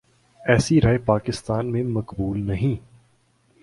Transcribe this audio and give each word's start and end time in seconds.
ایسی 0.45 0.81
رائے 0.81 0.97
پاکستان 0.97 1.71
میں 1.71 1.83
مقبول 1.83 2.47
نہیں۔ 2.47 2.75